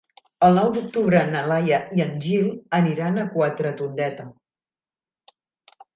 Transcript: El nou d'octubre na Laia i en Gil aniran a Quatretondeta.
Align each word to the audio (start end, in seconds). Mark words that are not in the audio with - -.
El 0.45 0.55
nou 0.59 0.69
d'octubre 0.77 1.19
na 1.35 1.43
Laia 1.51 1.81
i 1.99 2.03
en 2.07 2.17
Gil 2.25 2.49
aniran 2.79 3.19
a 3.25 3.29
Quatretondeta. 3.37 4.29